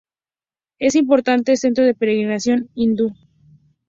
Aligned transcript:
Es 0.79 0.95
un 0.95 1.01
importante 1.01 1.55
centro 1.57 1.83
de 1.85 1.93
peregrinación 1.93 2.71
hindú. 2.73 3.11